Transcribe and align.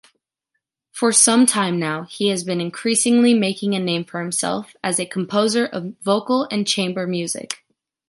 For 0.91 1.11
some 1.13 1.45
time 1.45 1.77
now, 1.79 2.05
he 2.09 2.29
has 2.29 2.43
been 2.43 2.59
increasingly 2.59 3.35
making 3.35 3.75
a 3.75 3.79
name 3.79 4.03
for 4.03 4.19
himself 4.19 4.75
as 4.83 4.99
a 4.99 5.05
composer 5.05 5.67
of 5.67 5.93
vocal 6.01 6.47
and 6.49 6.65
chamber 6.65 7.05
music. 7.05 7.63